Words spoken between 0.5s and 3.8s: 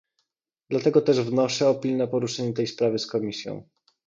Dlatego też wnoszę o pilne poruszenie tej sprawy z Komisją